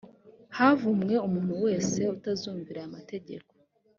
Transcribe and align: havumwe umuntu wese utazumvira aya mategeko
havumwe 0.57 1.15
umuntu 1.27 1.53
wese 1.65 1.99
utazumvira 2.15 2.79
aya 2.81 2.93
mategeko 2.95 3.51